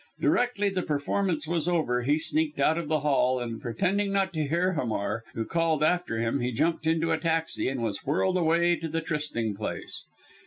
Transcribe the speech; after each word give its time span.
Directly 0.19 0.69
the 0.69 0.81
performance 0.81 1.47
was 1.47 1.69
over 1.69 2.01
he 2.01 2.17
sneaked 2.17 2.59
out 2.59 2.79
of 2.79 2.87
the 2.87 3.01
Hall, 3.01 3.39
and 3.39 3.61
pretending 3.61 4.11
not 4.11 4.33
to 4.33 4.47
hear 4.47 4.73
Hamar, 4.73 5.23
who 5.35 5.45
called 5.45 5.83
after 5.83 6.19
him, 6.19 6.39
he 6.39 6.51
jumped 6.51 6.87
into 6.87 7.11
a 7.11 7.19
taxi, 7.19 7.67
and 7.69 7.83
was 7.83 8.03
whirled 8.03 8.35
away 8.37 8.75
to 8.77 8.87
the 8.87 9.01
trysting 9.01 9.53
place. 9.53 10.05